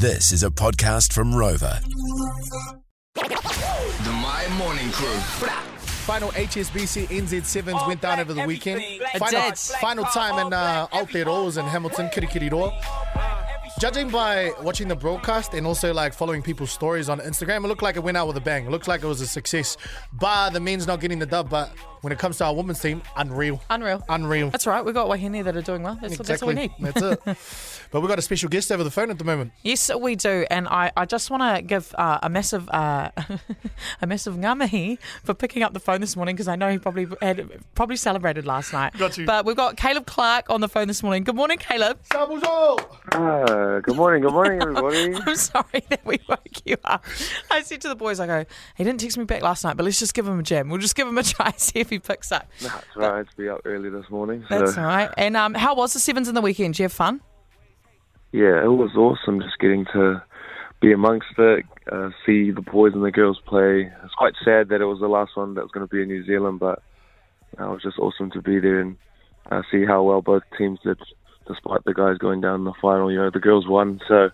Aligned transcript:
This 0.00 0.32
is 0.32 0.42
a 0.44 0.48
podcast 0.48 1.12
from 1.12 1.30
Rova. 1.34 1.78
The 3.14 4.10
Mai 4.10 4.48
Morning 4.56 4.90
Crew. 4.92 5.12
Final 6.06 6.30
HSBC 6.30 7.08
NZ 7.08 7.44
Sevens 7.44 7.82
went 7.86 8.00
down 8.00 8.18
over 8.18 8.32
the 8.32 8.46
weekend. 8.46 8.82
Final, 9.18 9.50
did. 9.50 9.58
final 9.58 10.04
time 10.04 10.46
in 10.46 10.54
uh, 10.54 10.86
Aotearoa 10.86 11.58
in 11.58 11.66
Hamilton, 11.66 12.08
Kirikiriroa. 12.08 12.72
Judging 13.78 14.08
by 14.08 14.52
watching 14.62 14.88
the 14.88 14.96
broadcast 14.96 15.52
and 15.52 15.66
also 15.66 15.92
like 15.92 16.14
following 16.14 16.40
people's 16.40 16.70
stories 16.70 17.10
on 17.10 17.20
Instagram, 17.20 17.62
it 17.64 17.68
looked 17.68 17.82
like 17.82 17.96
it 17.96 18.02
went 18.02 18.16
out 18.16 18.26
with 18.26 18.38
a 18.38 18.40
bang. 18.40 18.64
It 18.64 18.70
looks 18.70 18.88
like 18.88 19.02
it 19.02 19.06
was 19.06 19.20
a 19.20 19.26
success. 19.26 19.76
Bar 20.14 20.50
the 20.50 20.60
men's 20.60 20.86
not 20.86 21.00
getting 21.00 21.18
the 21.18 21.26
dub, 21.26 21.50
but 21.50 21.74
when 22.02 22.12
it 22.12 22.18
comes 22.18 22.38
to 22.38 22.44
our 22.44 22.54
women's 22.54 22.80
team, 22.80 23.02
unreal. 23.16 23.62
Unreal. 23.70 24.02
Unreal. 24.08 24.50
That's 24.50 24.66
right. 24.66 24.84
We've 24.84 24.94
got 24.94 25.08
Wahine 25.08 25.44
that 25.44 25.56
are 25.56 25.62
doing 25.62 25.82
well. 25.82 25.98
That's, 26.00 26.16
that's 26.18 26.42
all 26.42 26.48
we 26.48 26.54
need. 26.54 26.72
That's 26.80 27.02
it. 27.02 27.20
but 27.90 28.00
we've 28.00 28.08
got 28.08 28.18
a 28.18 28.22
special 28.22 28.48
guest 28.48 28.72
over 28.72 28.82
the 28.82 28.90
phone 28.90 29.10
at 29.10 29.18
the 29.18 29.24
moment. 29.24 29.52
Yes, 29.62 29.90
we 29.94 30.16
do, 30.16 30.46
and 30.50 30.66
I, 30.68 30.92
I 30.96 31.04
just 31.04 31.30
want 31.30 31.56
to 31.56 31.62
give 31.62 31.94
uh, 31.98 32.18
a 32.22 32.28
massive 32.28 32.68
uh, 32.70 33.10
a 34.02 34.06
massive 34.06 34.34
ngamahi 34.34 34.98
for 35.22 35.34
picking 35.34 35.62
up 35.62 35.72
the 35.72 35.80
phone 35.80 36.00
this 36.00 36.16
morning 36.16 36.36
because 36.36 36.48
I 36.48 36.56
know 36.56 36.70
he 36.70 36.78
probably 36.78 37.06
had 37.20 37.48
probably 37.74 37.96
celebrated 37.96 38.46
last 38.46 38.72
night. 38.72 38.96
Got 38.96 39.18
you. 39.18 39.26
But 39.26 39.44
we've 39.44 39.56
got 39.56 39.76
Caleb 39.76 40.06
Clark 40.06 40.48
on 40.50 40.60
the 40.60 40.68
phone 40.68 40.88
this 40.88 41.02
morning. 41.02 41.24
Good 41.24 41.36
morning, 41.36 41.58
Caleb. 41.58 41.98
Ah, 43.12 43.80
good 43.80 43.96
morning, 43.96 44.22
good 44.22 44.32
morning, 44.32 44.62
everybody. 44.62 45.14
I'm 45.26 45.36
sorry 45.36 45.82
that 45.88 46.04
we 46.04 46.18
woke 46.28 46.40
you 46.64 46.76
up. 46.84 47.04
I 47.50 47.62
said 47.62 47.80
to 47.82 47.88
the 47.88 47.96
boys, 47.96 48.20
I 48.20 48.26
go, 48.26 48.44
he 48.76 48.84
didn't 48.84 49.00
text 49.00 49.18
me 49.18 49.24
back 49.24 49.42
last 49.42 49.64
night, 49.64 49.76
but 49.76 49.84
let's 49.84 49.98
just 49.98 50.14
give 50.14 50.26
him 50.26 50.38
a 50.38 50.42
jam. 50.42 50.68
We'll 50.68 50.80
just 50.80 50.94
give 50.94 51.08
him 51.08 51.18
a 51.18 51.22
try, 51.22 51.52
see 51.56 51.80
if 51.90 52.02
he 52.02 52.06
picks 52.06 52.32
up. 52.32 52.46
That's 52.60 52.84
right, 52.96 53.12
I 53.12 53.16
had 53.18 53.30
to 53.30 53.36
be 53.36 53.48
up 53.48 53.60
early 53.64 53.90
this 53.90 54.08
morning. 54.10 54.44
So, 54.48 54.58
That's 54.58 54.78
all 54.78 54.84
right. 54.84 55.10
And 55.16 55.36
um, 55.36 55.54
how 55.54 55.74
was 55.74 55.92
the 55.92 55.98
sevens 55.98 56.28
in 56.28 56.34
the 56.34 56.40
weekend? 56.40 56.74
Did 56.74 56.80
you 56.80 56.84
have 56.84 56.92
fun? 56.92 57.20
yeah, 58.32 58.62
it 58.62 58.68
was 58.68 58.94
awesome 58.96 59.40
just 59.40 59.58
getting 59.58 59.86
to 59.92 60.22
be 60.80 60.92
amongst 60.92 61.26
it, 61.36 61.66
uh, 61.90 62.10
see 62.24 62.50
the 62.50 62.62
boys 62.62 62.92
and 62.94 63.04
the 63.04 63.10
girls 63.10 63.40
play. 63.44 63.90
It's 64.04 64.14
quite 64.14 64.34
sad 64.44 64.68
that 64.68 64.80
it 64.80 64.86
was 64.86 65.00
the 65.00 65.08
last 65.08 65.36
one 65.36 65.54
that 65.54 65.62
was 65.62 65.70
going 65.72 65.86
to 65.86 65.94
be 65.94 66.02
in 66.02 66.08
New 66.08 66.24
Zealand, 66.24 66.60
but 66.60 66.82
uh, 67.58 67.66
it 67.66 67.70
was 67.70 67.82
just 67.82 67.98
awesome 67.98 68.30
to 68.30 68.40
be 68.40 68.60
there 68.60 68.80
and 68.80 68.96
uh, 69.50 69.62
see 69.70 69.84
how 69.84 70.02
well 70.02 70.22
both 70.22 70.42
teams 70.56 70.78
did, 70.84 70.98
despite 71.46 71.84
the 71.84 71.92
guys 71.92 72.18
going 72.18 72.40
down 72.40 72.60
in 72.60 72.64
the 72.64 72.72
final. 72.80 73.10
You 73.10 73.18
know, 73.18 73.30
the 73.30 73.40
girls 73.40 73.66
won, 73.66 74.00
so 74.06 74.30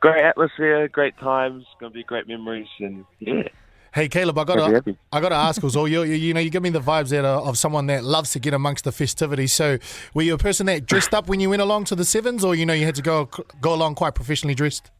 great 0.00 0.24
atmosphere, 0.24 0.88
great 0.88 1.18
times, 1.18 1.64
going 1.80 1.92
to 1.92 1.96
be 1.96 2.04
great 2.04 2.28
memories, 2.28 2.68
and 2.78 3.04
yeah. 3.18 3.48
Hey 3.96 4.08
Caleb, 4.08 4.36
I 4.36 4.44
gotta. 4.44 4.82
I 5.10 5.20
got 5.22 5.30
to 5.30 5.36
ask, 5.36 5.58
because 5.58 5.74
you, 5.74 5.86
you 5.86 6.02
you 6.02 6.34
know 6.34 6.40
you 6.40 6.50
give 6.50 6.62
me 6.62 6.68
the 6.68 6.82
vibes 6.82 7.08
that 7.08 7.24
of 7.24 7.56
someone 7.56 7.86
that 7.86 8.04
loves 8.04 8.32
to 8.32 8.38
get 8.38 8.52
amongst 8.52 8.84
the 8.84 8.92
festivities. 8.92 9.54
So, 9.54 9.78
were 10.12 10.20
you 10.20 10.34
a 10.34 10.38
person 10.38 10.66
that 10.66 10.84
dressed 10.84 11.14
up 11.14 11.28
when 11.28 11.40
you 11.40 11.48
went 11.48 11.62
along 11.62 11.84
to 11.84 11.94
the 11.94 12.04
sevens, 12.04 12.44
or 12.44 12.54
you 12.54 12.66
know 12.66 12.74
you 12.74 12.84
had 12.84 12.94
to 12.96 13.02
go 13.02 13.30
go 13.62 13.72
along 13.72 13.94
quite 13.94 14.14
professionally 14.14 14.54
dressed? 14.54 14.90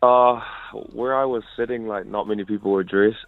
Uh, 0.00 0.40
where 0.94 1.14
I 1.14 1.26
was 1.26 1.42
sitting, 1.58 1.88
like 1.88 2.06
not 2.06 2.26
many 2.26 2.46
people 2.46 2.70
were 2.70 2.84
dressed, 2.84 3.18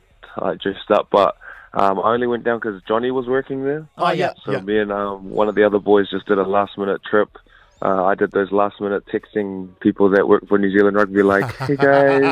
like 0.40 0.62
dressed 0.62 0.90
up, 0.90 1.08
but 1.12 1.36
um, 1.74 1.98
I 2.00 2.14
only 2.14 2.26
went 2.26 2.44
down 2.44 2.58
because 2.58 2.80
Johnny 2.88 3.10
was 3.10 3.26
working 3.26 3.64
there. 3.64 3.86
Oh, 3.98 4.10
yeah, 4.12 4.32
So 4.42 4.52
yeah. 4.52 4.60
me 4.60 4.78
and 4.78 4.90
um, 4.90 5.28
one 5.28 5.50
of 5.50 5.54
the 5.54 5.64
other 5.64 5.80
boys 5.80 6.08
just 6.10 6.24
did 6.24 6.38
a 6.38 6.44
last 6.44 6.78
minute 6.78 7.02
trip. 7.04 7.28
Uh, 7.84 8.04
I 8.04 8.14
did 8.14 8.30
those 8.30 8.52
last 8.52 8.80
minute 8.80 9.04
texting 9.12 9.68
people 9.80 10.08
that 10.10 10.28
work 10.28 10.46
for 10.46 10.56
New 10.56 10.70
Zealand 10.70 10.96
Rugby, 10.96 11.22
like, 11.22 11.52
"Hey 11.58 11.74
guys, 11.74 12.22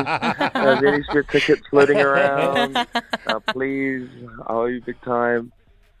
uh, 0.55 0.79
there 0.79 0.93
any 0.93 1.03
spare 1.03 1.23
tickets 1.23 1.61
floating 1.69 1.99
around? 1.99 2.77
Uh, 2.77 3.39
please, 3.49 4.07
I 4.47 4.53
owe 4.53 4.65
you 4.65 4.81
big 4.81 5.01
time." 5.01 5.51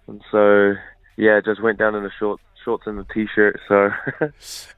And 0.07 0.21
so, 0.31 0.75
yeah, 1.17 1.41
just 1.43 1.61
went 1.61 1.79
down 1.79 1.95
in 1.95 2.05
a 2.05 2.11
short 2.17 2.39
shorts 2.63 2.87
and 2.87 2.99
a 2.99 3.05
t-shirt. 3.13 3.59
So 3.67 3.89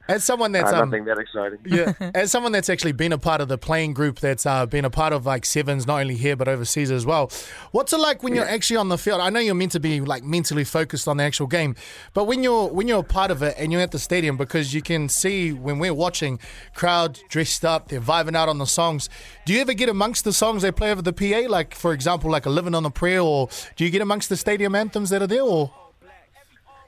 As 0.09 0.21
someone 0.25 0.51
that's 0.51 0.73
uh, 0.73 0.81
um, 0.81 0.89
that 0.89 1.17
exciting. 1.17 1.59
yeah, 1.65 1.93
as 2.13 2.29
someone 2.29 2.51
that's 2.51 2.69
actually 2.69 2.91
been 2.91 3.13
a 3.13 3.17
part 3.17 3.39
of 3.39 3.47
the 3.47 3.57
playing 3.57 3.93
group, 3.93 4.19
that's 4.19 4.45
uh, 4.45 4.65
been 4.65 4.83
a 4.83 4.89
part 4.89 5.13
of 5.13 5.25
like 5.25 5.45
sevens, 5.45 5.87
not 5.87 6.01
only 6.01 6.15
here 6.15 6.35
but 6.35 6.49
overseas 6.49 6.91
as 6.91 7.05
well. 7.05 7.31
What's 7.71 7.93
it 7.93 7.99
like 7.99 8.21
when 8.21 8.35
you're 8.35 8.47
actually 8.47 8.77
on 8.77 8.89
the 8.89 8.97
field? 8.97 9.21
I 9.21 9.29
know 9.29 9.39
you're 9.39 9.55
meant 9.55 9.71
to 9.73 9.79
be 9.79 10.01
like 10.01 10.23
mentally 10.23 10.65
focused 10.65 11.07
on 11.07 11.17
the 11.17 11.23
actual 11.23 11.47
game, 11.47 11.75
but 12.13 12.25
when 12.25 12.43
you're 12.43 12.67
when 12.67 12.89
you're 12.89 12.99
a 12.99 13.03
part 13.03 13.31
of 13.31 13.41
it 13.41 13.55
and 13.57 13.71
you're 13.71 13.79
at 13.79 13.91
the 13.91 13.99
stadium, 13.99 14.35
because 14.35 14.73
you 14.73 14.81
can 14.81 15.07
see 15.07 15.53
when 15.53 15.79
we're 15.79 15.93
watching, 15.93 16.37
crowd 16.75 17.21
dressed 17.29 17.63
up, 17.63 17.87
they're 17.87 18.01
vibing 18.01 18.35
out 18.35 18.49
on 18.49 18.57
the 18.57 18.65
songs. 18.67 19.09
Do 19.45 19.53
you 19.53 19.61
ever 19.61 19.73
get 19.73 19.87
amongst 19.87 20.25
the 20.25 20.33
songs 20.33 20.63
they 20.63 20.71
play 20.73 20.91
over 20.91 21.01
the 21.01 21.13
PA, 21.13 21.49
like 21.49 21.75
for 21.75 21.93
example, 21.93 22.29
like 22.29 22.45
a 22.45 22.49
"Living 22.49 22.75
on 22.75 22.83
the 22.83 22.91
Prayer," 22.91 23.21
or 23.21 23.47
do 23.77 23.85
you 23.85 23.89
get 23.89 24.01
amongst 24.01 24.27
the 24.27 24.35
stadium 24.35 24.75
anthems 24.75 25.11
that 25.11 25.21
are 25.21 25.27
there, 25.27 25.43
or? 25.43 25.71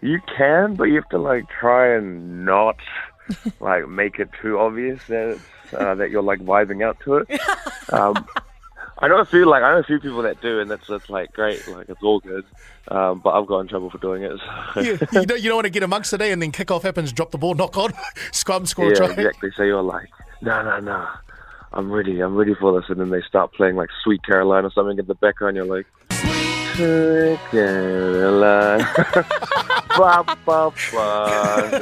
You 0.06 0.22
can, 0.38 0.76
but 0.76 0.84
you 0.84 0.96
have 0.96 1.10
to 1.10 1.18
like 1.18 1.50
try 1.50 1.96
and 1.96 2.46
not 2.46 2.78
like 3.60 3.88
make 3.90 4.20
it 4.20 4.30
too 4.40 4.60
obvious 4.60 5.02
that 5.08 5.30
it's, 5.32 5.74
uh, 5.74 5.96
that 5.96 6.12
you're 6.12 6.22
like 6.22 6.40
vibing 6.40 6.84
out 6.84 6.98
to 7.06 7.16
it. 7.18 7.42
Um, 7.94 8.28
I 8.98 9.08
know 9.08 9.20
a 9.20 9.26
few 9.26 9.46
like 9.46 9.62
I 9.62 9.74
know 9.74 9.78
a 9.78 9.84
few 9.84 10.00
people 10.00 10.24
that 10.24 10.42
do, 10.42 10.60
and 10.60 10.72
that's 10.72 10.88
that's 10.88 11.08
like 11.08 11.32
great, 11.34 11.68
like 11.68 11.88
it's 11.88 12.02
all 12.02 12.20
good. 12.20 12.44
Um, 12.88 13.20
but 13.20 13.40
I've 13.40 13.46
got 13.46 13.60
in 13.60 13.68
trouble 13.68 13.92
for 13.92 14.00
doing 14.00 14.24
it. 14.24 14.32
So. 14.74 14.82
you, 14.82 14.98
you 15.12 15.26
don't 15.28 15.40
you 15.42 15.50
don't 15.50 15.58
want 15.58 15.66
to 15.66 15.70
get 15.70 15.84
amongst 15.84 16.10
today 16.10 16.32
and 16.32 16.42
then 16.42 16.52
kick 16.52 16.72
off 16.72 16.82
happens, 16.82 17.14
drop 17.14 17.30
the 17.30 17.38
ball, 17.38 17.54
knock 17.62 17.78
on, 17.78 17.94
scrum, 18.32 18.66
score, 18.66 18.90
yeah, 18.90 18.96
try. 18.96 19.10
exactly. 19.12 19.52
So 19.56 19.62
you're 19.62 19.84
like, 19.84 20.10
no, 20.42 20.64
no, 20.64 20.80
no. 20.80 21.08
I'm 21.74 21.92
ready. 21.92 22.22
I'm 22.22 22.36
ready 22.36 22.56
for 22.56 22.80
this, 22.80 22.90
and 22.90 23.00
then 23.00 23.12
they 23.12 23.22
start 23.22 23.54
playing 23.54 23.76
like 23.76 23.90
"Sweet 24.04 24.24
Caroline" 24.24 24.66
or 24.66 24.72
something 24.72 24.98
in 24.98 25.06
the 25.06 25.14
background. 25.16 25.58
You're 25.58 25.66
like, 25.66 25.86
"Sweet 26.10 27.40
Caroline." 27.52 28.88
Ba, 29.98 30.24
ba, 30.24 30.38
ba. 30.46 30.72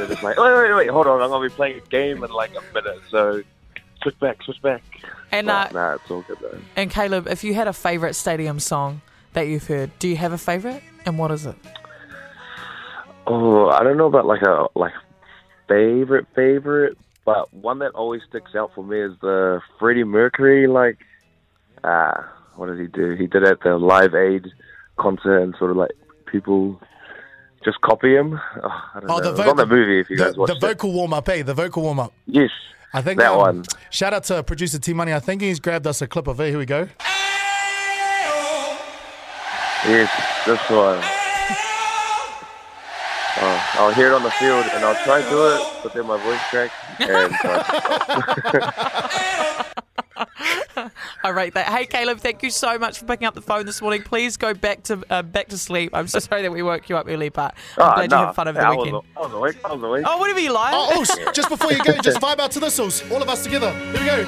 Just 0.07 0.23
like, 0.23 0.37
wait, 0.37 0.53
wait, 0.53 0.73
wait, 0.73 0.89
hold 0.89 1.07
on. 1.07 1.21
I'm 1.21 1.29
gonna 1.29 1.47
be 1.47 1.53
playing 1.53 1.77
a 1.77 1.87
game 1.89 2.23
in 2.23 2.31
like 2.31 2.51
a 2.55 2.73
minute. 2.73 3.01
So 3.09 3.41
switch 4.01 4.19
back, 4.19 4.41
switch 4.43 4.61
back. 4.61 4.83
And 5.31 5.49
uh, 5.49 5.69
nah, 5.71 5.95
it's 5.95 6.11
all 6.11 6.21
good 6.21 6.37
though. 6.41 6.59
and 6.75 6.91
Caleb, 6.91 7.27
if 7.27 7.43
you 7.43 7.53
had 7.53 7.67
a 7.67 7.73
favourite 7.73 8.15
stadium 8.15 8.59
song 8.59 9.01
that 9.33 9.47
you've 9.47 9.67
heard, 9.67 9.91
do 9.99 10.07
you 10.07 10.17
have 10.17 10.31
a 10.31 10.37
favourite? 10.37 10.83
And 11.05 11.17
what 11.17 11.31
is 11.31 11.45
it? 11.45 11.55
Oh, 13.25 13.69
I 13.69 13.83
don't 13.83 13.97
know 13.97 14.05
about 14.05 14.25
like 14.25 14.41
a 14.41 14.67
like 14.75 14.93
favorite 15.67 16.27
favorite, 16.35 16.97
but 17.25 17.53
one 17.53 17.79
that 17.79 17.91
always 17.95 18.21
sticks 18.27 18.53
out 18.55 18.71
for 18.75 18.83
me 18.83 18.99
is 19.01 19.13
the 19.21 19.61
Freddie 19.79 20.03
Mercury. 20.03 20.67
Like, 20.67 20.99
ah, 21.83 22.29
what 22.55 22.67
did 22.67 22.79
he 22.79 22.87
do? 22.87 23.11
He 23.11 23.27
did 23.27 23.43
it 23.43 23.49
at 23.49 23.61
the 23.61 23.77
Live 23.77 24.13
Aid 24.13 24.47
concert, 24.97 25.39
and 25.39 25.55
sort 25.57 25.71
of 25.71 25.77
like 25.77 25.91
people 26.25 26.79
just 27.63 27.79
copy 27.81 28.15
him. 28.15 28.33
Oh, 28.63 28.67
I 28.95 28.99
don't 28.99 29.09
Oh, 29.11 29.17
know. 29.17 29.31
the 29.31 29.43
vo- 29.43 29.49
on 29.51 29.57
the 29.57 29.65
movie 29.65 29.99
if 29.99 30.09
you 30.09 30.17
the, 30.17 30.23
guys 30.25 30.37
watched 30.37 30.53
the 30.59 30.59
vocal 30.67 30.91
warm 30.93 31.13
up, 31.13 31.27
eh? 31.29 31.43
The 31.43 31.53
vocal 31.53 31.83
warm 31.83 31.99
up. 31.99 32.13
Yes, 32.27 32.51
I 32.93 33.01
think 33.01 33.19
that 33.19 33.31
um, 33.31 33.37
one. 33.37 33.63
Shout 33.89 34.13
out 34.13 34.23
to 34.25 34.43
producer 34.43 34.79
T 34.79 34.93
Money. 34.93 35.13
I 35.13 35.19
think 35.19 35.41
he's 35.41 35.59
grabbed 35.59 35.87
us 35.87 36.01
a 36.01 36.07
clip 36.07 36.27
of 36.27 36.39
it. 36.39 36.49
Here 36.49 36.57
we 36.59 36.65
go. 36.65 36.87
Yes, 39.85 40.09
this 40.45 40.59
one. 40.69 41.01
Oh, 43.35 43.69
I'll 43.73 43.93
hear 43.93 44.07
it 44.07 44.13
on 44.13 44.23
the 44.23 44.31
field 44.31 44.63
and 44.73 44.85
I'll 44.85 45.03
try 45.03 45.21
to 45.21 45.29
do 45.29 45.47
it, 45.55 45.61
but 45.83 45.93
then 45.93 46.05
my 46.05 46.17
voice 46.23 46.39
cracks. 46.49 46.73
And 46.99 47.33
uh, 47.43 47.63
I 51.25 51.29
rate 51.29 51.53
that. 51.53 51.67
Hey, 51.67 51.85
Caleb, 51.85 52.19
thank 52.19 52.43
you 52.43 52.49
so 52.49 52.77
much 52.77 52.99
for 52.99 53.05
picking 53.05 53.25
up 53.25 53.33
the 53.33 53.41
phone 53.41 53.65
this 53.65 53.81
morning. 53.81 54.03
Please 54.03 54.35
go 54.35 54.53
back 54.53 54.83
to 54.83 55.01
uh, 55.09 55.21
back 55.21 55.47
to 55.49 55.57
sleep. 55.57 55.91
I'm 55.93 56.07
so 56.09 56.19
sorry 56.19 56.41
that 56.41 56.51
we 56.51 56.61
woke 56.61 56.89
you 56.89 56.97
up 56.97 57.05
early, 57.07 57.29
but 57.29 57.55
I'm 57.77 57.91
oh, 57.91 57.95
glad 57.95 58.11
no, 58.11 58.19
you 58.19 58.25
had 58.25 58.35
fun 58.35 58.47
over 58.49 58.59
I 58.59 58.71
the 58.71 58.77
weekend. 58.77 59.01
I 59.15 59.21
was 59.21 59.31
awake. 59.33 59.55
I 59.63 59.73
was 59.73 59.83
awake. 59.83 60.03
Oh, 60.05 60.17
whatever 60.17 60.39
you 60.41 60.51
like. 60.51 60.73
Oh, 60.75 61.05
oh 61.07 61.31
just 61.31 61.47
before 61.47 61.71
you 61.71 61.81
go, 61.81 61.93
just 61.99 62.19
vibe 62.19 62.39
out 62.39 62.51
to 62.51 62.59
this, 62.59 62.73
Sauce. 62.73 63.09
all 63.09 63.21
of 63.21 63.29
us 63.29 63.41
together. 63.41 63.71
Here 63.71 64.01
we 64.01 64.05
go. 64.05 64.25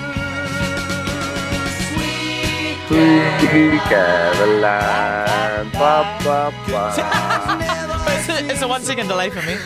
Sweet 1.89 3.81
Caroline, 3.89 5.69
ba, 5.72 6.17
ba, 6.23 6.53
ba. 6.69 6.94
it's, 8.07 8.29
a, 8.29 8.45
it's 8.50 8.61
a 8.61 8.67
one 8.69 8.81
second 8.84 9.07
delay 9.09 9.29
for 9.29 9.41
me. 9.45 9.57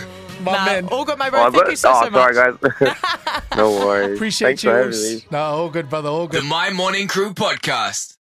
My 0.42 0.54
nah, 0.54 0.66
man. 0.66 0.86
all 0.88 1.06
good, 1.06 1.20
my 1.20 1.28
Oh, 1.28 1.32
bro. 1.32 1.44
I've 1.44 1.54
Thank 1.54 1.66
got- 1.66 1.72
you 1.72 1.76
so, 1.76 1.92
oh, 1.94 2.04
so 2.06 2.10
much. 2.10 2.34
sorry, 2.34 2.54
guys. 2.80 2.98
no 3.56 3.72
worries. 3.72 4.16
Appreciate 4.18 4.60
Thanks 4.60 4.64
you. 4.64 4.72
for 4.72 4.90
me. 5.20 5.26
No, 5.32 5.40
all 5.40 5.70
good, 5.70 5.90
brother. 5.90 6.10
All 6.10 6.28
good. 6.28 6.38
The 6.38 6.42
good. 6.42 6.50
Mai 6.50 6.70
Morning 6.72 7.08
Crew 7.08 7.34
podcast. 7.34 8.19